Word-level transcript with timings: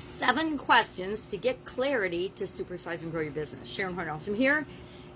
seven 0.00 0.58
questions 0.58 1.22
to 1.26 1.36
get 1.36 1.64
clarity 1.64 2.30
to 2.36 2.44
supersize 2.44 3.02
and 3.02 3.12
grow 3.12 3.20
your 3.20 3.32
business. 3.32 3.68
Sharon 3.68 3.94
Hornell 3.94 4.20
from 4.20 4.34
here. 4.34 4.66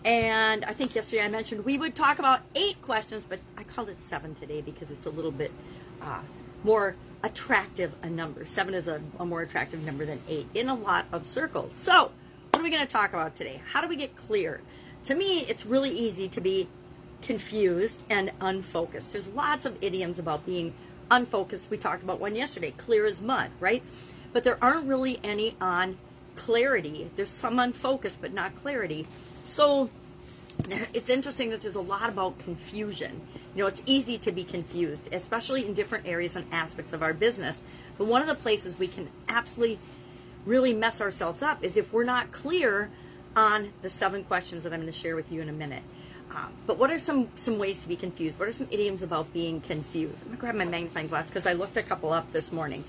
And 0.04 0.64
I 0.64 0.75
think 0.75 0.95
yesterday 0.95 1.22
I 1.22 1.29
mentioned 1.29 1.64
we 1.64 1.79
would 1.79 1.95
talk 1.95 2.18
about 2.18 2.40
eight 2.54 2.80
questions, 2.82 3.26
but 3.28 3.38
I 3.56 3.64
called 3.64 3.88
it 3.88 4.02
seven 4.02 4.34
today 4.34 4.60
because 4.60 4.90
it's 4.90 5.06
a 5.06 5.10
little 5.10 5.30
bit 5.30 5.50
uh, 6.02 6.20
more 6.62 6.94
attractive 7.22 7.94
a 8.02 8.10
number. 8.10 8.44
Seven 8.44 8.74
is 8.74 8.86
a, 8.86 9.00
a 9.19 9.24
more 9.24 9.40
attractive 9.40 9.85
number 9.87 10.04
than 10.04 10.21
eight 10.28 10.47
in 10.54 10.69
a 10.69 10.74
lot 10.74 11.06
of 11.10 11.26
circles. 11.26 11.72
So, 11.72 12.10
what 12.51 12.60
are 12.60 12.62
we 12.62 12.71
going 12.71 12.87
to 12.87 12.92
talk 12.92 13.14
about 13.14 13.35
today? 13.35 13.62
How 13.66 13.80
do 13.80 13.88
we 13.88 13.96
get 13.96 14.14
clear? 14.14 14.60
To 15.04 15.14
me, 15.14 15.40
it's 15.40 15.64
really 15.64 15.90
easy 15.90 16.28
to 16.28 16.41
be 16.41 16.69
confused 17.23 18.02
and 18.10 18.30
unfocused. 18.41 19.12
There's 19.12 19.28
lots 19.28 19.64
of 19.64 19.77
idioms 19.82 20.19
about 20.19 20.45
being 20.45 20.74
unfocused. 21.10 21.70
We 21.70 21.78
talked 21.78 22.02
about 22.02 22.20
one 22.20 22.37
yesterday, 22.37 22.73
clear 22.77 23.06
as 23.06 23.23
mud, 23.23 23.51
right? 23.59 23.82
But 24.34 24.45
there 24.45 24.59
aren't 24.60 24.87
really 24.87 25.18
any 25.24 25.56
on 25.62 25.96
clarity. 26.36 27.10
There's 27.16 27.30
some 27.30 27.59
unfocused, 27.59 28.20
but 28.20 28.34
not 28.34 28.54
clarity. 28.56 29.06
So 29.45 29.88
it's 30.92 31.09
interesting 31.09 31.50
that 31.50 31.62
there's 31.62 31.76
a 31.76 31.80
lot 31.80 32.10
about 32.10 32.38
confusion. 32.40 33.20
You 33.54 33.62
know, 33.62 33.68
it's 33.68 33.82
easy 33.86 34.18
to 34.18 34.32
be 34.32 34.45
confused, 34.45 35.09
especially 35.12 35.66
in 35.66 35.73
different 35.73 36.06
areas 36.06 36.36
and 36.36 36.45
aspects 36.52 36.92
of 36.92 37.02
our 37.02 37.14
business. 37.14 37.62
But 37.96 38.09
one 38.09 38.20
of 38.20 38.28
the 38.28 38.34
places 38.34 38.78
we 38.78 38.88
can 38.88 39.09
absolutely 39.28 39.78
really 40.45 40.74
mess 40.74 41.01
ourselves 41.01 41.40
up 41.40 41.64
is 41.64 41.76
if 41.76 41.92
we're 41.92 42.04
not 42.04 42.32
clear 42.32 42.90
on 43.37 43.73
the 43.82 43.88
seven 43.88 44.24
questions 44.24 44.64
that 44.64 44.73
I'm 44.73 44.80
going 44.80 44.92
to 44.92 44.98
share 44.98 45.16
with 45.16 45.32
you 45.32 45.40
in 45.40 45.48
a 45.48 45.52
minute. 45.52 45.82
Um, 46.30 46.52
but 46.66 46.78
what 46.78 46.90
are 46.90 46.98
some 46.98 47.28
some 47.37 47.59
ways 47.60 47.82
to 47.82 47.88
be 47.88 47.95
confused? 47.95 48.40
What 48.40 48.48
are 48.48 48.52
some 48.52 48.66
idioms 48.73 49.04
about 49.04 49.32
being 49.32 49.60
confused? 49.60 50.23
I'm 50.23 50.30
gonna 50.30 50.40
grab 50.40 50.54
my 50.56 50.64
magnifying 50.64 51.06
glass 51.06 51.28
because 51.28 51.46
I 51.46 51.52
looked 51.52 51.76
a 51.76 51.82
couple 51.82 52.12
up 52.12 52.32
this 52.32 52.51
morning. 52.51 52.82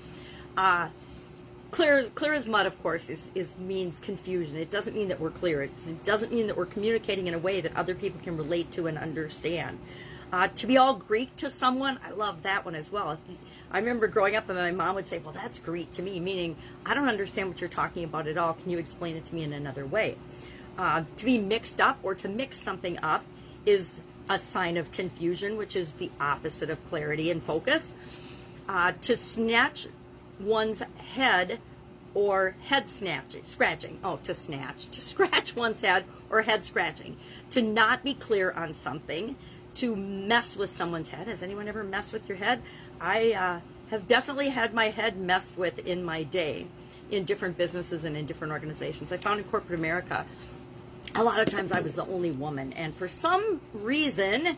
Uh, 0.56 0.88
clear 1.70 1.98
as 1.98 2.10
clear 2.10 2.34
as 2.34 2.46
mud, 2.46 2.66
of 2.66 2.80
course, 2.82 3.08
is, 3.08 3.28
is 3.34 3.56
means 3.58 3.98
confusion. 3.98 4.56
It 4.56 4.70
doesn't 4.70 4.94
mean 4.94 5.08
that 5.08 5.20
we're 5.20 5.30
clear. 5.30 5.62
It's, 5.62 5.88
it 5.88 6.04
doesn't 6.04 6.32
mean 6.32 6.46
that 6.46 6.56
we're 6.56 6.66
communicating 6.66 7.26
in 7.26 7.34
a 7.34 7.38
way 7.38 7.60
that 7.60 7.76
other 7.76 7.94
people 7.94 8.20
can 8.22 8.36
relate 8.36 8.70
to 8.72 8.86
and 8.86 8.98
understand. 8.98 9.78
Uh, 10.32 10.48
to 10.48 10.66
be 10.66 10.76
all 10.76 10.94
Greek 10.94 11.34
to 11.36 11.50
someone, 11.50 11.98
I 12.04 12.10
love 12.10 12.42
that 12.42 12.64
one 12.64 12.74
as 12.74 12.90
well. 12.90 13.18
I 13.70 13.78
remember 13.78 14.08
growing 14.08 14.36
up, 14.36 14.48
and 14.48 14.58
my 14.58 14.72
mom 14.72 14.94
would 14.96 15.06
say, 15.06 15.18
"Well, 15.18 15.32
that's 15.32 15.58
Greek 15.58 15.92
to 15.92 16.02
me," 16.02 16.18
meaning 16.20 16.56
I 16.84 16.94
don't 16.94 17.08
understand 17.08 17.48
what 17.48 17.60
you're 17.60 17.70
talking 17.70 18.04
about 18.04 18.26
at 18.26 18.36
all. 18.36 18.54
Can 18.54 18.70
you 18.70 18.78
explain 18.78 19.16
it 19.16 19.24
to 19.26 19.34
me 19.34 19.42
in 19.42 19.52
another 19.52 19.86
way? 19.86 20.16
Uh, 20.78 21.04
to 21.16 21.24
be 21.24 21.38
mixed 21.38 21.80
up 21.80 21.98
or 22.02 22.14
to 22.16 22.28
mix 22.28 22.58
something 22.58 22.98
up 23.02 23.24
is 23.64 24.02
a 24.28 24.38
sign 24.38 24.76
of 24.76 24.90
confusion, 24.92 25.56
which 25.56 25.76
is 25.76 25.92
the 25.92 26.10
opposite 26.20 26.70
of 26.70 26.84
clarity 26.88 27.30
and 27.30 27.42
focus. 27.42 27.94
Uh, 28.68 28.92
to 29.00 29.16
snatch 29.16 29.86
one's 30.40 30.82
head 31.14 31.60
or 32.14 32.54
head 32.64 32.88
snatching, 32.88 33.44
scratching. 33.44 33.98
Oh, 34.02 34.18
to 34.24 34.34
snatch, 34.34 34.88
to 34.88 35.00
scratch 35.12 35.54
one's 35.54 35.80
head 35.80 36.04
or 36.30 36.42
head 36.42 36.64
scratching. 36.64 37.16
To 37.50 37.62
not 37.62 38.02
be 38.02 38.14
clear 38.14 38.52
on 38.52 38.74
something. 38.74 39.36
To 39.76 39.94
mess 39.94 40.56
with 40.56 40.70
someone's 40.70 41.10
head. 41.10 41.28
Has 41.28 41.42
anyone 41.42 41.68
ever 41.68 41.84
messed 41.84 42.12
with 42.12 42.28
your 42.28 42.38
head? 42.38 42.62
I 43.00 43.32
uh, 43.32 43.60
have 43.90 44.08
definitely 44.08 44.48
had 44.48 44.72
my 44.72 44.86
head 44.86 45.18
messed 45.18 45.58
with 45.58 45.86
in 45.86 46.02
my 46.02 46.22
day 46.22 46.66
in 47.10 47.24
different 47.24 47.58
businesses 47.58 48.04
and 48.04 48.16
in 48.16 48.24
different 48.24 48.52
organizations. 48.52 49.12
I 49.12 49.18
found 49.18 49.38
in 49.38 49.44
corporate 49.44 49.78
America 49.78 50.24
a 51.14 51.22
lot 51.22 51.40
of 51.40 51.48
times 51.48 51.72
I 51.72 51.80
was 51.80 51.94
the 51.94 52.06
only 52.06 52.30
woman. 52.30 52.72
And 52.74 52.94
for 52.94 53.08
some 53.08 53.60
reason, 53.72 54.56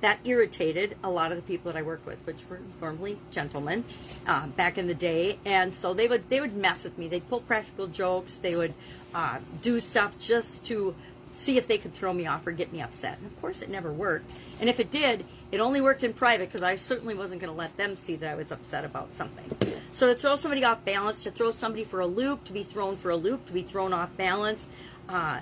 that 0.00 0.18
irritated 0.24 0.96
a 1.04 1.10
lot 1.10 1.30
of 1.30 1.36
the 1.36 1.42
people 1.42 1.70
that 1.70 1.78
I 1.78 1.82
worked 1.82 2.06
with, 2.06 2.24
which 2.26 2.38
were 2.48 2.60
normally 2.80 3.18
gentlemen 3.30 3.84
uh, 4.26 4.46
back 4.48 4.78
in 4.78 4.86
the 4.86 4.94
day. 4.94 5.38
And 5.44 5.72
so 5.72 5.94
they 5.94 6.08
would 6.08 6.28
they 6.28 6.40
would 6.40 6.54
mess 6.54 6.84
with 6.84 6.98
me. 6.98 7.08
They'd 7.08 7.28
pull 7.28 7.40
practical 7.40 7.86
jokes. 7.86 8.36
They 8.36 8.56
would 8.56 8.74
uh, 9.14 9.38
do 9.62 9.80
stuff 9.80 10.18
just 10.18 10.64
to 10.66 10.94
see 11.32 11.56
if 11.56 11.66
they 11.66 11.78
could 11.78 11.94
throw 11.94 12.12
me 12.12 12.26
off 12.26 12.46
or 12.46 12.52
get 12.52 12.72
me 12.72 12.80
upset. 12.80 13.18
And 13.18 13.26
of 13.26 13.40
course, 13.40 13.62
it 13.62 13.70
never 13.70 13.92
worked. 13.92 14.32
And 14.60 14.68
if 14.68 14.80
it 14.80 14.90
did, 14.90 15.24
it 15.52 15.60
only 15.60 15.80
worked 15.80 16.02
in 16.04 16.12
private 16.12 16.48
because 16.48 16.62
I 16.62 16.76
certainly 16.76 17.14
wasn't 17.14 17.40
going 17.40 17.52
to 17.52 17.58
let 17.58 17.76
them 17.76 17.96
see 17.96 18.16
that 18.16 18.32
I 18.32 18.34
was 18.34 18.50
upset 18.50 18.84
about 18.84 19.14
something. 19.14 19.74
So 19.92 20.06
to 20.06 20.14
throw 20.14 20.36
somebody 20.36 20.64
off 20.64 20.84
balance, 20.84 21.22
to 21.24 21.30
throw 21.30 21.50
somebody 21.50 21.84
for 21.84 22.00
a 22.00 22.06
loop, 22.06 22.44
to 22.44 22.52
be 22.52 22.62
thrown 22.62 22.96
for 22.96 23.10
a 23.10 23.16
loop, 23.16 23.46
to 23.46 23.52
be 23.52 23.62
thrown 23.62 23.92
off 23.92 24.16
balance. 24.16 24.66
Uh, 25.08 25.40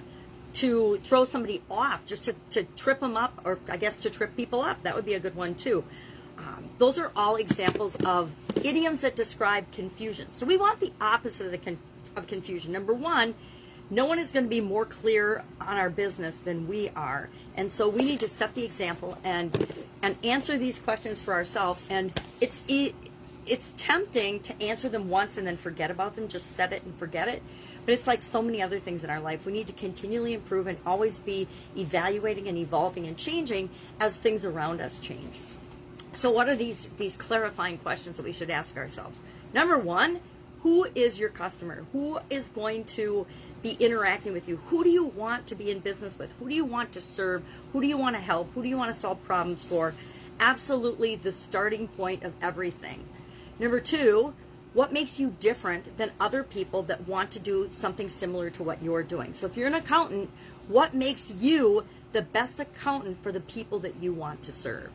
to 0.55 0.99
throw 0.99 1.25
somebody 1.25 1.63
off, 1.71 2.05
just 2.07 2.25
to, 2.25 2.35
to 2.51 2.65
trip 2.77 3.01
them 3.01 3.17
up, 3.17 3.41
or 3.45 3.59
I 3.69 3.77
guess 3.77 4.01
to 4.01 4.11
trip 4.11 4.37
people 4.37 4.61
up. 4.61 4.83
That 4.83 4.95
would 4.95 5.05
be 5.05 5.15
a 5.15 5.21
good 5.21 5.37
one 5.37 5.55
too. 5.55 5.85
Um, 6.39 6.69
those 6.79 6.99
are 6.99 7.11
all 7.17 7.37
examples 7.37 7.97
of 8.05 8.31
idioms 8.63 9.01
that 9.01 9.17
describe 9.17 9.71
confusion. 9.73 10.29
So 10.33 10.47
we 10.47 10.57
want 10.57 10.81
the 10.81 10.93
opposite 11.01 11.47
of 11.47 11.53
the 11.53 11.59
con- 11.59 11.79
of 12.17 12.27
confusion. 12.27 12.73
Number 12.73 12.95
one, 12.95 13.35
no 13.91 14.07
one 14.07 14.19
is 14.19 14.33
going 14.33 14.45
to 14.45 14.51
be 14.51 14.61
more 14.61 14.85
clear 14.85 15.45
on 15.61 15.77
our 15.77 15.91
business 15.91 16.41
than 16.41 16.69
we 16.69 16.91
are, 16.91 17.29
and 17.57 17.73
so 17.73 17.89
we 17.89 18.03
need 18.03 18.21
to 18.21 18.29
set 18.29 18.55
the 18.55 18.65
example 18.65 19.17
and 19.25 19.67
and 20.03 20.17
answer 20.25 20.59
these 20.59 20.79
questions 20.79 21.21
for 21.21 21.35
ourselves. 21.35 21.87
And 21.91 22.13
it's 22.41 22.63
it, 22.69 22.95
it's 23.47 23.75
tempting 23.77 24.41
to 24.41 24.63
answer 24.63 24.89
them 24.89 25.09
once 25.09 25.39
and 25.39 25.47
then 25.47 25.57
forget 25.57 25.91
about 25.91 26.15
them, 26.15 26.29
just 26.29 26.53
set 26.53 26.73
it 26.73 26.83
and 26.85 26.95
forget 26.97 27.29
it. 27.29 27.43
But 27.88 27.94
it's 27.94 28.06
like 28.06 28.21
so 28.21 28.43
many 28.43 28.60
other 28.60 28.78
things 28.78 29.03
in 29.03 29.09
our 29.09 29.19
life. 29.19 29.47
We 29.47 29.53
need 29.54 29.69
to 29.69 29.72
continually 29.72 30.34
improve 30.34 30.66
and 30.66 30.76
always 30.84 31.21
be 31.21 31.49
evaluating 31.75 32.47
and 32.47 32.59
evolving 32.59 33.06
and 33.06 33.16
changing 33.16 33.71
as 33.99 34.19
things 34.19 34.44
around 34.44 34.82
us 34.82 34.99
change. 34.99 35.34
So 36.12 36.31
what 36.31 36.50
are 36.50 36.54
these 36.54 36.91
these 36.99 37.16
clarifying 37.16 37.78
questions 37.78 38.19
that 38.19 38.25
we 38.25 38.32
should 38.32 38.50
ask 38.50 38.76
ourselves? 38.76 39.21
Number 39.54 39.78
1, 39.78 40.21
who 40.60 40.87
is 40.94 41.19
your 41.19 41.31
customer? 41.31 41.87
Who 41.93 42.19
is 42.28 42.50
going 42.50 42.84
to 42.99 43.26
be 43.62 43.75
interacting 43.81 44.34
with 44.34 44.50
you? 44.50 44.59
Who 44.66 44.84
do 44.84 44.91
you 44.91 45.06
want 45.06 45.47
to 45.47 45.55
be 45.55 45.70
in 45.70 45.78
business 45.81 46.19
with? 46.19 46.31
Who 46.41 46.50
do 46.50 46.55
you 46.55 46.66
want 46.66 46.93
to 46.93 47.00
serve? 47.00 47.43
Who 47.72 47.81
do 47.81 47.87
you 47.87 47.97
want 47.97 48.16
to 48.16 48.20
help? 48.20 48.53
Who 48.53 48.62
do 48.62 48.69
you 48.69 48.76
want 48.76 48.93
to 48.93 49.00
solve 49.00 49.25
problems 49.25 49.65
for? 49.65 49.94
Absolutely 50.41 51.16
the 51.16 51.32
starting 51.32 51.88
point 51.88 52.22
of 52.22 52.34
everything. 52.43 53.03
Number 53.59 53.81
two, 53.81 54.34
what 54.75 54.93
makes 54.93 55.19
you 55.19 55.34
different 55.41 55.97
than 55.97 56.11
other 56.21 56.43
people 56.45 56.83
that 56.84 57.06
want 57.09 57.31
to 57.33 57.39
do 57.39 57.69
something 57.71 58.09
similar 58.09 58.51
to 58.51 58.62
what 58.62 58.83
you're 58.83 59.03
doing? 59.03 59.34
So 59.34 59.47
if 59.47 59.56
you're 59.56 59.67
an 59.67 59.75
accountant, 59.75 60.31
what 60.69 60.95
makes 60.95 61.31
you 61.31 61.84
the 62.12 62.23
best 62.23 62.61
accountant 62.61 63.23
for 63.23 63.33
the 63.33 63.41
people 63.41 63.79
that 63.81 63.97
you 64.01 64.12
want 64.12 64.43
to 64.43 64.53
serve? 64.53 64.91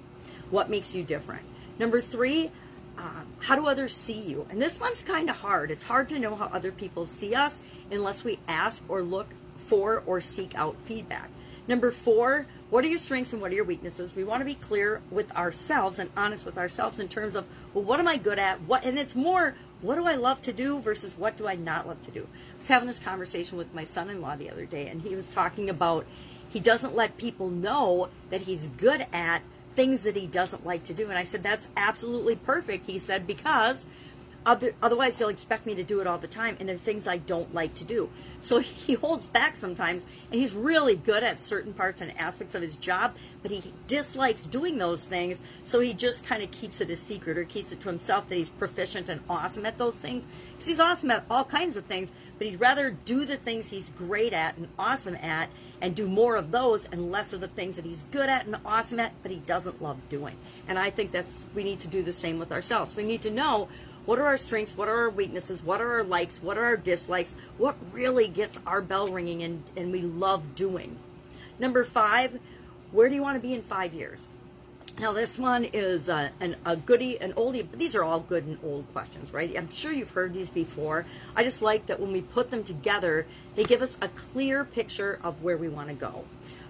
What 0.52 0.70
makes 0.70 0.94
you 0.94 1.04
different? 1.04 1.44
Number 1.80 2.02
three, 2.02 2.52
um, 2.98 3.26
how 3.40 3.56
do 3.56 3.68
others 3.68 3.94
see 3.94 4.22
you? 4.22 4.46
And 4.50 4.62
this 4.62 4.80
one's 4.80 5.02
kind 5.02 5.30
of 5.30 5.36
hard. 5.36 5.72
It's 5.72 5.84
hard 5.84 6.10
to 6.10 6.20
know 6.20 6.36
how 6.36 6.46
other 6.46 6.72
people 6.72 7.06
see 7.06 7.34
us 7.34 7.60
unless 7.92 8.24
we 8.24 8.40
ask 8.48 8.84
or 8.88 9.02
look 9.02 9.28
for 9.66 10.04
or 10.06 10.22
seek 10.22 10.56
out 10.56 10.76
feedback. 10.86 11.30
Number 11.68 11.92
four, 11.92 12.46
what 12.70 12.84
are 12.84 12.88
your 12.88 12.98
strengths 12.98 13.34
and 13.34 13.42
what 13.42 13.52
are 13.52 13.56
your 13.56 13.64
weaknesses? 13.64 14.16
We 14.16 14.24
want 14.24 14.42
to 14.42 14.46
be 14.46 14.56
clear 14.56 15.02
with 15.12 15.34
ourselves 15.36 16.00
and 16.00 16.10
honest 16.18 16.46
with 16.46 16.58
ourselves 16.58 17.00
in 17.00 17.08
terms 17.08 17.36
of, 17.36 17.46
well, 17.74 17.84
what 17.84 18.00
am 18.00 18.08
I 18.08 18.18
good 18.18 18.40
at? 18.40 18.62
What, 18.62 18.84
and 18.84 18.98
it's 18.98 19.16
more, 19.16 19.56
what 19.82 19.96
do 19.96 20.06
I 20.06 20.16
love 20.16 20.42
to 20.44 20.54
do 20.54 20.80
versus 20.80 21.18
what 21.18 21.38
do 21.38 21.48
I 21.48 21.56
not 21.56 21.88
love 21.88 22.02
to 22.02 22.12
do? 22.12 22.22
I 22.22 22.58
was 22.58 22.68
having 22.68 22.88
this 22.88 23.00
conversation 23.00 23.58
with 23.58 23.74
my 23.74 23.84
son-in-law 23.84 24.38
the 24.38 24.50
other 24.50 24.66
day, 24.66 24.88
and 24.88 25.02
he 25.02 25.16
was 25.16 25.30
talking 25.30 25.70
about 25.70 26.06
he 26.50 26.60
doesn't 26.60 26.96
let 26.96 27.18
people 27.18 27.50
know 27.50 28.10
that 28.30 28.42
he's 28.42 28.68
good 28.78 29.06
at 29.14 29.42
things 29.76 30.04
that 30.04 30.16
he 30.16 30.28
doesn't 30.28 30.66
like 30.66 30.84
to 30.84 30.94
do. 30.94 31.10
And 31.10 31.18
I 31.18 31.24
said, 31.24 31.44
that's 31.44 31.68
absolutely 31.78 32.36
perfect. 32.36 32.86
He 32.86 33.00
said, 33.00 33.26
because 33.26 33.86
other, 34.46 34.74
otherwise, 34.82 35.18
they'll 35.18 35.30
expect 35.30 35.66
me 35.66 35.76
to 35.76 35.84
do 35.84 36.00
it 36.02 36.08
all 36.08 36.18
the 36.18 36.28
time, 36.28 36.58
and 36.60 36.68
there 36.68 36.76
are 36.76 36.80
things 36.80 37.08
I 37.08 37.18
don't 37.18 37.54
like 37.54 37.74
to 37.76 37.86
do. 37.86 38.10
So 38.42 38.60
he 38.60 38.94
holds 38.94 39.28
back 39.28 39.56
sometimes, 39.56 40.06
and 40.32 40.40
he's 40.40 40.54
really 40.54 40.96
good 40.96 41.24
at 41.24 41.40
certain 41.40 41.74
parts 41.74 42.02
and 42.02 42.18
aspects 42.20 42.56
of 42.56 42.62
his 42.62 42.78
job, 42.78 43.16
but 43.42 43.52
he 43.52 43.74
dislikes 43.88 44.46
doing 44.46 44.78
those 44.78 45.06
things, 45.06 45.40
so 45.64 45.80
he 45.80 45.94
just 45.94 46.26
kind 46.26 46.44
of 46.44 46.52
keeps 46.52 46.82
it 46.82 46.90
a 46.90 46.96
secret 46.96 47.38
or 47.38 47.46
keeps 47.46 47.72
it 47.72 47.80
to 47.82 47.90
himself 47.90 48.28
that 48.30 48.36
he's 48.36 48.50
proficient 48.50 49.10
and 49.10 49.22
awesome 49.30 49.66
at 49.66 49.78
those 49.78 49.98
things. 49.98 50.28
Because 50.52 50.66
he's 50.66 50.80
awesome 50.80 51.12
at 51.12 51.26
all 51.30 51.46
kinds 51.46 51.78
of 51.78 51.86
things, 51.86 52.12
but 52.38 52.48
he'd 52.48 52.60
rather 52.60 52.92
do 53.06 53.26
the 53.26 53.38
things 53.38 53.70
he's 53.70 53.90
great 53.92 54.34
at 54.34 54.58
and 54.58 54.68
awesome 54.78 55.16
at 55.16 55.50
and 55.82 55.96
do 55.96 56.08
more 56.08 56.36
of 56.36 56.52
those 56.52 56.86
and 56.86 57.12
less 57.12 57.34
of 57.34 57.42
the 57.42 57.48
things 57.48 57.76
that 57.76 57.86
he's 57.86 58.04
good 58.12 58.30
at 58.30 58.46
and 58.46 58.56
awesome 58.66 59.00
at, 59.00 59.14
but 59.22 59.32
he 59.32 59.38
doesn't 59.40 59.82
love 59.82 59.98
doing. 60.10 60.36
And 60.68 60.80
I 60.80 60.90
think 60.90 61.12
that's, 61.12 61.46
we 61.54 61.64
need 61.64 61.80
to 61.82 61.88
do 61.88 62.04
the 62.04 62.14
same 62.14 62.40
with 62.40 62.52
ourselves. 62.52 62.96
We 62.96 63.04
need 63.04 63.22
to 63.24 63.32
know 63.32 63.68
what 64.06 64.20
are 64.20 64.26
our 64.26 64.38
strengths? 64.38 64.76
What 64.76 64.90
are 64.90 64.98
our 64.98 65.10
weaknesses? 65.10 65.64
What 65.64 65.82
are 65.82 65.92
our 65.92 66.04
likes? 66.04 66.42
What 66.42 66.58
are 66.58 66.66
our 66.66 66.78
dislikes? 66.78 67.34
What 67.58 67.76
really 67.92 68.28
gets 68.28 68.60
our 68.68 68.82
bell 68.82 69.08
ringing 69.08 69.44
and, 69.44 69.64
and 69.78 69.92
we 69.92 70.02
love 70.02 70.56
doing? 70.56 70.98
Number 71.60 71.84
five, 71.84 72.40
where 72.92 73.08
do 73.08 73.16
you 73.16 73.22
want 73.22 73.36
to 73.36 73.42
be 73.42 73.54
in 73.54 73.62
five 73.62 73.94
years? 73.94 74.28
Now, 75.00 75.12
this 75.12 75.40
one 75.40 75.66
is 75.66 76.08
a, 76.08 76.30
an, 76.40 76.56
a 76.66 76.76
goodie, 76.76 77.20
an 77.20 77.34
oldie, 77.34 77.66
but 77.68 77.80
these 77.80 77.96
are 77.96 78.04
all 78.04 78.20
good 78.20 78.46
and 78.46 78.60
old 78.64 78.86
questions, 78.94 79.34
right? 79.34 79.56
I'm 79.58 79.72
sure 79.72 79.92
you've 79.92 80.12
heard 80.12 80.34
these 80.34 80.52
before. 80.52 81.06
I 81.36 81.44
just 81.44 81.64
like 81.64 81.88
that 81.88 82.00
when 82.00 82.12
we 82.12 82.22
put 82.22 82.52
them 82.52 82.64
together, 82.64 83.26
they 83.56 83.64
give 83.64 83.82
us 83.82 83.98
a 84.02 84.08
clear 84.10 84.64
picture 84.64 85.20
of 85.24 85.42
where 85.42 85.58
we 85.58 85.68
want 85.68 85.88
to 85.88 85.96
go. 85.96 86.26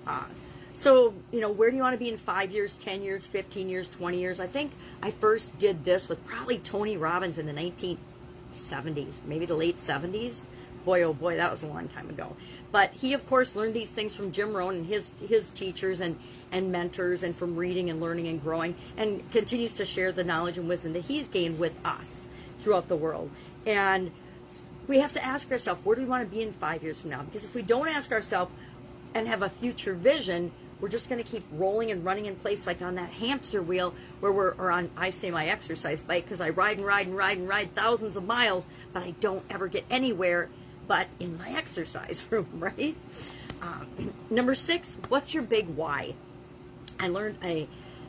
Uh, 0.08 0.24
so, 0.74 1.14
you 1.32 1.40
know, 1.40 1.52
where 1.52 1.70
do 1.70 1.78
you 1.78 1.84
want 1.84 1.94
to 1.94 2.04
be 2.04 2.10
in 2.10 2.18
five 2.18 2.52
years, 2.52 2.78
10 2.78 3.04
years, 3.04 3.28
15 3.28 3.70
years, 3.70 3.88
20 3.90 4.20
years? 4.20 4.40
I 4.40 4.48
think 4.48 4.72
I 5.04 5.12
first 5.12 5.58
did 5.60 5.86
this 5.86 6.10
with 6.10 6.26
probably 6.26 6.58
Tony 6.58 6.98
Robbins 6.98 7.38
in 7.38 7.46
the 7.46 7.54
1970s, 7.54 9.20
maybe 9.26 9.46
the 9.46 9.56
late 9.56 9.78
70s. 9.78 10.42
Boy, 10.84 11.04
oh 11.04 11.14
boy, 11.14 11.38
that 11.38 11.52
was 11.52 11.62
a 11.62 11.68
long 11.68 11.88
time 11.88 12.10
ago. 12.10 12.36
But 12.72 12.92
he, 12.92 13.14
of 13.14 13.26
course, 13.30 13.56
learned 13.56 13.76
these 13.76 13.92
things 13.92 14.16
from 14.16 14.32
Jim 14.32 14.52
Rohn 14.52 14.76
and 14.76 14.86
his 14.86 15.12
his 15.26 15.50
teachers 15.52 16.02
and 16.02 16.20
and 16.52 16.72
mentors, 16.72 17.24
and 17.24 17.34
from 17.34 17.56
reading 17.56 17.90
and 17.90 18.02
learning 18.02 18.28
and 18.28 18.42
growing, 18.42 18.76
and 18.98 19.32
continues 19.32 19.74
to 19.76 19.86
share 19.86 20.12
the 20.12 20.26
knowledge 20.26 20.58
and 20.58 20.68
wisdom 20.68 20.92
that 20.94 21.06
he's 21.06 21.30
gained 21.30 21.58
with 21.58 21.74
us 21.86 22.28
throughout 22.60 22.90
the 22.90 22.98
world. 22.98 23.30
And 23.66 24.12
we 24.88 25.00
have 25.00 25.14
to 25.14 25.24
ask 25.24 25.50
ourselves, 25.52 25.86
where 25.86 25.96
do 25.96 26.02
we 26.02 26.08
want 26.08 26.30
to 26.30 26.36
be 26.36 26.42
in 26.42 26.52
five 26.52 26.84
years 26.84 27.00
from 27.00 27.12
now? 27.12 27.22
Because 27.22 27.46
if 27.46 27.56
we 27.56 27.62
don't 27.62 27.88
ask 27.88 28.12
ourselves 28.12 28.52
and 29.14 29.28
have 29.28 29.42
a 29.42 29.50
future 29.50 29.94
vision, 29.94 30.52
we're 30.84 30.90
just 30.90 31.08
going 31.08 31.24
to 31.24 31.30
keep 31.30 31.46
rolling 31.54 31.92
and 31.92 32.04
running 32.04 32.26
in 32.26 32.36
place 32.36 32.68
like 32.68 32.82
on 32.82 32.96
that 32.96 33.10
hamster 33.10 33.62
wheel 33.62 33.94
where 34.20 34.34
we're 34.34 34.52
or 34.56 34.70
on 34.70 34.90
I 34.98 35.12
say 35.12 35.32
my 35.32 35.46
exercise 35.46 36.02
bike 36.02 36.26
because 36.26 36.42
I 36.42 36.50
ride 36.50 36.76
and 36.76 36.86
ride 36.86 37.08
and 37.08 37.16
ride 37.16 37.38
and 37.38 37.48
ride 37.48 37.74
thousands 37.74 38.18
of 38.18 38.26
miles, 38.26 38.68
but 38.92 39.02
I 39.02 39.12
don't 39.22 39.46
ever 39.50 39.70
get 39.70 39.86
anywhere 39.90 40.50
but 40.86 41.08
in 41.22 41.38
my 41.38 41.52
exercise 41.52 42.26
room, 42.30 42.50
right? 42.56 42.98
Um, 43.62 44.14
number 44.30 44.54
six, 44.54 44.98
what's 45.08 45.34
your 45.34 45.44
big 45.44 45.70
why? 45.70 46.16
I 47.00 47.08
learned 47.08 47.38
a 47.46 47.66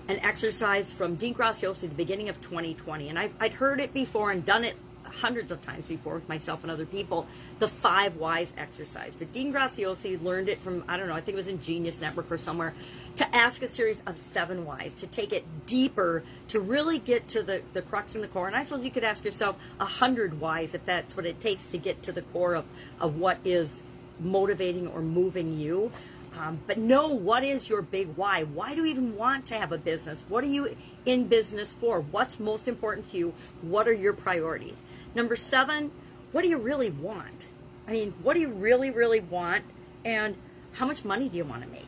an 0.09 0.19
exercise 0.19 0.93
from 0.93 1.15
Dean 1.15 1.33
Graziosi 1.33 1.85
at 1.85 1.91
the 1.91 1.95
beginning 1.95 2.29
of 2.29 2.41
2020, 2.41 3.09
and 3.09 3.17
I, 3.17 3.31
I'd 3.39 3.53
heard 3.53 3.81
it 3.81 3.95
before 3.95 4.33
and 4.33 4.45
done 4.45 4.65
it 4.65 4.75
hundreds 5.21 5.51
of 5.51 5.63
times 5.63 5.87
before 5.87 6.15
with 6.15 6.29
myself 6.29 6.63
and 6.63 6.71
other 6.71 6.87
people, 6.87 7.27
the 7.59 7.69
five 7.69 8.17
whys 8.17 8.53
exercise. 8.57 9.17
But 9.17 9.33
Dean 9.33 9.53
Graziosi 9.53 10.23
learned 10.23 10.49
it 10.49 10.61
from, 10.61 10.85
I 10.89 10.97
don't 10.97 11.09
know, 11.09 11.15
I 11.15 11.21
think 11.21 11.35
it 11.35 11.37
was 11.37 11.49
in 11.49 11.61
Genius 11.61 12.01
Network 12.01 12.31
or 12.31 12.39
somewhere, 12.39 12.75
to 13.17 13.37
ask 13.37 13.63
a 13.63 13.69
series 13.69 14.03
of 14.07 14.19
seven 14.19 14.65
whys, 14.65 14.95
to 14.97 15.07
take 15.07 15.33
it 15.33 15.45
deeper, 15.67 16.23
to 16.49 16.61
really 16.61 16.99
get 16.99 17.29
to 17.29 17.43
the, 17.43 17.63
the 17.73 17.83
crux 17.83 18.15
and 18.15 18.25
the 18.25 18.29
core. 18.29 18.47
And 18.47 18.57
I 18.57 18.63
suppose 18.63 18.85
you 18.85 18.91
could 18.91 19.05
ask 19.05 19.25
yourself 19.25 19.57
a 19.81 19.85
hundred 19.85 20.41
whys 20.41 20.75
if 20.75 20.85
that's 20.85 21.17
what 21.17 21.27
it 21.27 21.41
takes 21.41 21.69
to 21.71 21.79
get 21.79 22.03
to 22.05 22.13
the 22.13 22.23
core 22.23 22.55
of, 22.55 22.65
of 23.01 23.17
what 23.17 23.39
is 23.45 23.83
motivating 24.21 24.89
or 24.89 25.01
moving 25.01 25.59
you. 25.59 25.91
Um, 26.39 26.59
but 26.67 26.79
know 26.79 27.15
what 27.15 27.45
is 27.45 27.69
your 27.69 27.81
big 27.81 28.09
why. 28.17 28.43
Why 28.43 28.75
do 28.75 28.81
you 28.81 28.87
even 28.87 29.15
want 29.17 29.47
to 29.47 29.55
have 29.55 29.71
a 29.71 29.79
business? 29.79 30.25
What 30.29 30.43
are 30.43 30.49
you 30.49 30.77
in 31.07 31.29
business 31.29 31.73
for? 31.73 32.01
What's 32.01 32.41
most 32.41 32.67
important 32.67 33.11
to 33.13 33.17
you? 33.17 33.35
What 33.63 33.87
are 33.87 33.93
your 33.93 34.15
priorities? 34.15 34.85
Number 35.15 35.37
seven, 35.37 35.91
what 36.33 36.43
do 36.43 36.49
you 36.49 36.59
really 36.59 36.91
want? 36.91 37.47
I 37.87 37.93
mean, 37.93 38.15
what 38.23 38.35
do 38.35 38.41
you 38.41 38.49
really, 38.49 38.91
really 38.91 39.21
want? 39.21 39.65
And 40.05 40.37
how 40.73 40.87
much 40.87 41.05
money 41.05 41.29
do 41.29 41.37
you 41.37 41.45
want 41.45 41.63
to 41.63 41.69
make? 41.69 41.87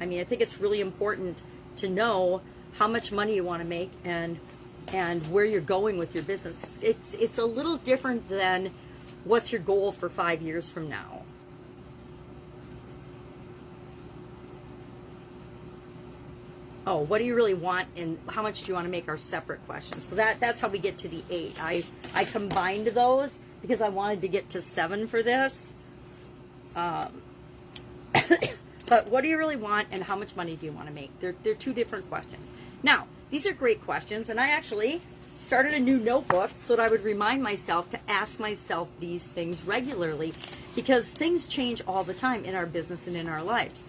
I 0.00 0.06
mean, 0.06 0.20
I 0.20 0.24
think 0.24 0.40
it's 0.40 0.58
really 0.58 0.80
important 0.80 1.42
to 1.76 1.88
know 1.88 2.40
how 2.78 2.88
much 2.88 3.12
money 3.12 3.34
you 3.34 3.44
want 3.44 3.62
to 3.62 3.68
make 3.68 3.90
and 4.04 4.38
and 4.92 5.24
where 5.30 5.44
you're 5.44 5.60
going 5.60 5.96
with 5.96 6.14
your 6.14 6.24
business. 6.24 6.78
It's 6.80 7.14
it's 7.14 7.38
a 7.38 7.44
little 7.44 7.76
different 7.78 8.28
than 8.28 8.70
what's 9.24 9.52
your 9.52 9.60
goal 9.60 9.92
for 9.92 10.08
five 10.08 10.42
years 10.42 10.68
from 10.68 10.88
now. 10.88 11.21
Oh, 16.86 16.98
what 16.98 17.18
do 17.18 17.24
you 17.24 17.34
really 17.34 17.54
want 17.54 17.88
and 17.96 18.18
how 18.28 18.42
much 18.42 18.62
do 18.62 18.68
you 18.68 18.74
want 18.74 18.86
to 18.86 18.90
make 18.90 19.08
are 19.08 19.16
separate 19.16 19.64
questions. 19.66 20.04
So 20.04 20.16
that 20.16 20.40
that's 20.40 20.60
how 20.60 20.68
we 20.68 20.78
get 20.78 20.98
to 20.98 21.08
the 21.08 21.22
eight. 21.30 21.56
I 21.60 21.84
I 22.14 22.24
combined 22.24 22.86
those 22.88 23.38
because 23.60 23.80
I 23.80 23.88
wanted 23.88 24.22
to 24.22 24.28
get 24.28 24.50
to 24.50 24.62
seven 24.62 25.06
for 25.06 25.22
this. 25.22 25.72
Um, 26.74 27.22
but 28.86 29.08
what 29.08 29.22
do 29.22 29.28
you 29.28 29.38
really 29.38 29.56
want 29.56 29.88
and 29.90 30.02
how 30.02 30.16
much 30.16 30.34
money 30.34 30.56
do 30.56 30.66
you 30.66 30.72
want 30.72 30.88
to 30.88 30.94
make? 30.94 31.10
They're 31.20 31.34
they're 31.42 31.54
two 31.54 31.72
different 31.72 32.08
questions. 32.08 32.52
Now 32.82 33.06
these 33.30 33.46
are 33.46 33.52
great 33.52 33.82
questions, 33.84 34.28
and 34.28 34.40
I 34.40 34.50
actually 34.50 35.00
started 35.36 35.74
a 35.74 35.80
new 35.80 35.98
notebook 35.98 36.50
so 36.60 36.76
that 36.76 36.84
I 36.84 36.88
would 36.88 37.02
remind 37.02 37.42
myself 37.42 37.90
to 37.90 38.00
ask 38.08 38.38
myself 38.38 38.88
these 39.00 39.24
things 39.24 39.64
regularly 39.64 40.34
because 40.74 41.10
things 41.10 41.46
change 41.46 41.82
all 41.86 42.04
the 42.04 42.14
time 42.14 42.44
in 42.44 42.54
our 42.54 42.66
business 42.66 43.06
and 43.06 43.16
in 43.16 43.28
our 43.28 43.42
lives. 43.42 43.84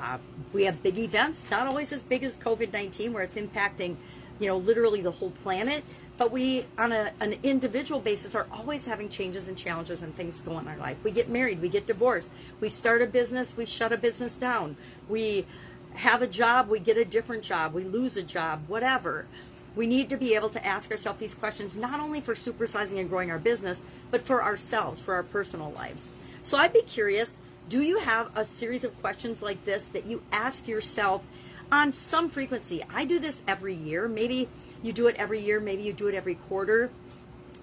Uh, 0.00 0.18
we 0.52 0.64
have 0.64 0.82
big 0.82 0.98
events, 0.98 1.50
not 1.50 1.66
always 1.66 1.92
as 1.92 2.02
big 2.02 2.24
as 2.24 2.36
COVID 2.36 2.72
19, 2.72 3.12
where 3.12 3.22
it's 3.22 3.36
impacting, 3.36 3.96
you 4.38 4.46
know, 4.48 4.58
literally 4.58 5.02
the 5.02 5.10
whole 5.10 5.30
planet. 5.30 5.84
But 6.18 6.32
we, 6.32 6.64
on 6.78 6.92
a, 6.92 7.12
an 7.20 7.36
individual 7.42 8.00
basis, 8.00 8.34
are 8.34 8.46
always 8.50 8.86
having 8.86 9.08
changes 9.08 9.48
and 9.48 9.56
challenges 9.56 10.02
and 10.02 10.14
things 10.16 10.40
go 10.40 10.58
in 10.58 10.66
our 10.66 10.76
life. 10.78 10.96
We 11.04 11.10
get 11.10 11.28
married, 11.28 11.60
we 11.60 11.68
get 11.68 11.86
divorced, 11.86 12.30
we 12.60 12.68
start 12.68 13.02
a 13.02 13.06
business, 13.06 13.56
we 13.56 13.66
shut 13.66 13.92
a 13.92 13.98
business 13.98 14.34
down, 14.34 14.76
we 15.08 15.46
have 15.94 16.22
a 16.22 16.26
job, 16.26 16.68
we 16.68 16.78
get 16.78 16.96
a 16.96 17.04
different 17.04 17.42
job, 17.42 17.74
we 17.74 17.84
lose 17.84 18.16
a 18.16 18.22
job, 18.22 18.62
whatever. 18.66 19.26
We 19.74 19.86
need 19.86 20.08
to 20.08 20.16
be 20.16 20.34
able 20.34 20.48
to 20.50 20.66
ask 20.66 20.90
ourselves 20.90 21.20
these 21.20 21.34
questions 21.34 21.76
not 21.76 22.00
only 22.00 22.22
for 22.22 22.34
supersizing 22.34 22.98
and 22.98 23.10
growing 23.10 23.30
our 23.30 23.38
business, 23.38 23.82
but 24.10 24.22
for 24.22 24.42
ourselves, 24.42 25.02
for 25.02 25.14
our 25.14 25.22
personal 25.22 25.70
lives. 25.72 26.08
So 26.42 26.56
I'd 26.56 26.72
be 26.72 26.82
curious 26.82 27.40
do 27.68 27.82
you 27.82 27.98
have 27.98 28.30
a 28.36 28.44
series 28.44 28.84
of 28.84 28.98
questions 29.00 29.42
like 29.42 29.64
this 29.64 29.88
that 29.88 30.06
you 30.06 30.22
ask 30.30 30.68
yourself 30.68 31.24
on 31.72 31.92
some 31.92 32.28
frequency? 32.28 32.82
I 32.94 33.04
do 33.04 33.18
this 33.18 33.42
every 33.48 33.74
year. 33.74 34.06
Maybe 34.06 34.48
you 34.82 34.92
do 34.92 35.08
it 35.08 35.16
every 35.16 35.40
year, 35.40 35.58
maybe 35.58 35.82
you 35.82 35.92
do 35.92 36.06
it 36.06 36.14
every 36.14 36.36
quarter. 36.36 36.90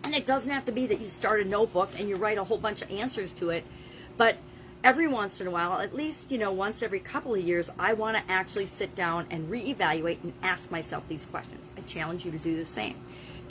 And 0.03 0.13
it 0.13 0.25
doesn't 0.25 0.51
have 0.51 0.65
to 0.65 0.73
be 0.73 0.87
that 0.87 0.99
you 0.99 1.07
start 1.07 1.39
a 1.39 1.45
notebook 1.45 1.89
and 1.97 2.09
you 2.09 2.17
write 2.17 2.37
a 2.37 2.43
whole 2.43 2.57
bunch 2.57 2.81
of 2.81 2.91
answers 2.91 3.31
to 3.33 3.51
it. 3.51 3.63
But 4.17 4.37
every 4.83 5.07
once 5.07 5.39
in 5.39 5.47
a 5.47 5.51
while, 5.51 5.79
at 5.79 5.95
least, 5.95 6.29
you 6.29 6.37
know, 6.37 6.51
once 6.51 6.83
every 6.83 6.99
couple 6.99 7.33
of 7.33 7.41
years, 7.41 7.71
I 7.79 7.93
want 7.93 8.17
to 8.17 8.23
actually 8.29 8.65
sit 8.65 8.93
down 8.95 9.27
and 9.31 9.49
reevaluate 9.49 10.21
and 10.23 10.33
ask 10.43 10.69
myself 10.69 11.07
these 11.07 11.25
questions. 11.25 11.71
I 11.77 11.81
challenge 11.81 12.25
you 12.25 12.31
to 12.31 12.37
do 12.37 12.57
the 12.57 12.65
same. 12.65 12.97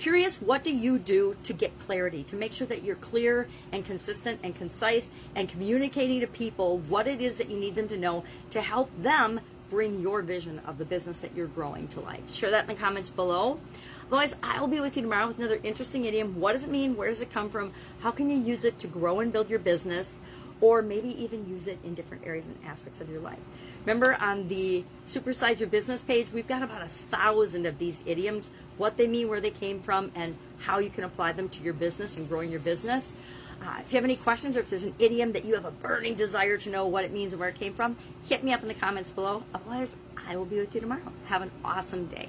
Curious, 0.03 0.43
what 0.43 0.65
do 0.65 0.75
you 0.75 0.99
do 0.99 1.37
to 1.45 1.53
get 1.53 1.79
clarity, 1.79 2.25
to 2.25 2.35
make 2.35 2.51
sure 2.51 2.67
that 2.67 2.83
you're 2.83 2.97
clear 2.97 3.47
and 3.71 3.87
consistent 3.87 4.41
and 4.43 4.53
concise 4.53 5.09
and 5.37 5.49
communicating 5.49 6.19
to 6.19 6.27
people 6.27 6.79
what 6.89 7.07
it 7.07 7.21
is 7.21 7.39
that 7.39 7.49
you 7.49 7.57
need 7.57 7.77
them 7.77 7.87
to 7.87 7.97
know 7.97 8.25
to 8.51 8.61
help 8.61 8.91
them 8.99 9.39
bring 9.71 10.01
your 10.01 10.21
vision 10.21 10.61
of 10.67 10.77
the 10.77 10.85
business 10.85 11.21
that 11.21 11.37
you're 11.37 11.47
growing 11.47 11.87
to 11.87 12.01
life? 12.01 12.35
Share 12.35 12.51
that 12.51 12.69
in 12.69 12.75
the 12.75 12.75
comments 12.75 13.11
below. 13.11 13.61
Otherwise, 14.09 14.35
I'll 14.43 14.67
be 14.67 14.81
with 14.81 14.97
you 14.97 15.03
tomorrow 15.03 15.29
with 15.29 15.39
another 15.39 15.61
interesting 15.63 16.05
idiom. 16.05 16.41
What 16.41 16.55
does 16.55 16.65
it 16.65 16.71
mean? 16.71 16.97
Where 16.97 17.09
does 17.09 17.21
it 17.21 17.31
come 17.31 17.49
from? 17.49 17.73
How 18.01 18.11
can 18.11 18.29
you 18.29 18.41
use 18.41 18.65
it 18.65 18.81
to 18.81 18.89
grow 18.89 19.21
and 19.21 19.33
build 19.33 19.49
your 19.49 19.61
business? 19.61 20.19
Or 20.61 20.83
maybe 20.83 21.11
even 21.23 21.49
use 21.49 21.69
it 21.69 21.79
in 21.85 21.95
different 21.95 22.27
areas 22.27 22.49
and 22.49 22.59
aspects 22.67 23.01
of 23.01 23.09
your 23.09 23.21
life. 23.21 23.39
Remember 23.85 24.17
on 24.21 24.47
the 24.47 24.85
Supersize 25.09 25.59
Your 25.59 25.69
Business 25.69 26.03
page, 26.03 26.29
we've 26.33 26.47
got 26.47 26.63
about 26.63 26.83
a 26.83 26.87
thousand 26.87 27.67
of 27.67 27.79
these 27.79 28.01
idioms, 28.07 28.49
what 28.79 28.97
they 28.97 29.09
mean, 29.09 29.29
where 29.29 29.41
they 29.41 29.51
came 29.51 29.81
from, 29.81 30.13
and 30.15 30.37
how 30.61 30.79
you 30.79 30.89
can 30.89 31.03
apply 31.03 31.33
them 31.33 31.49
to 31.49 31.63
your 31.65 31.75
business 31.75 32.17
and 32.17 32.29
growing 32.29 32.51
your 32.51 32.61
business. 32.61 33.11
Uh, 33.61 33.77
if 33.81 33.93
you 33.93 33.97
have 33.97 34.05
any 34.05 34.17
questions 34.17 34.57
or 34.57 34.61
if 34.61 34.71
there's 34.71 34.85
an 34.85 34.95
idiom 34.99 35.33
that 35.33 35.45
you 35.45 35.55
have 35.55 35.65
a 35.65 35.71
burning 35.71 36.15
desire 36.15 36.57
to 36.57 36.71
know 36.71 36.87
what 36.87 37.05
it 37.05 37.13
means 37.13 37.33
and 37.33 37.41
where 37.41 37.49
it 37.49 37.57
came 37.57 37.73
from, 37.73 37.97
hit 38.29 38.45
me 38.45 38.53
up 38.53 38.63
in 38.63 38.69
the 38.69 38.75
comments 38.75 39.11
below. 39.11 39.43
Otherwise, 39.53 39.97
I 40.29 40.37
will 40.37 40.45
be 40.45 40.59
with 40.59 40.75
you 40.75 40.81
tomorrow. 40.81 41.13
Have 41.27 41.43
an 41.43 41.51
awesome 41.65 42.07
day. 42.07 42.29